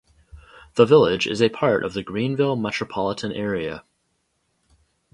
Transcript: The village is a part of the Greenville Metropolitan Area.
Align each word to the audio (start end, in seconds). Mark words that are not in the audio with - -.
The 0.77 0.85
village 0.87 1.27
is 1.27 1.43
a 1.43 1.49
part 1.49 1.85
of 1.85 1.93
the 1.93 2.01
Greenville 2.01 2.55
Metropolitan 2.55 3.31
Area. 3.31 3.83